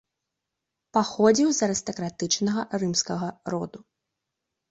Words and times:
Паходзіў 0.97 1.49
з 1.57 1.61
арыстакратычнага 1.67 2.61
рымскага 2.85 3.27
роду. 3.55 3.79